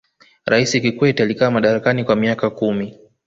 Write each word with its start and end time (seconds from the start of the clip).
raisi 0.45 0.81
kikwete 0.81 1.23
alikaa 1.23 1.51
madarakani 1.51 2.03
kwa 2.03 2.15
miaka 2.15 2.49
kumi 2.49 2.99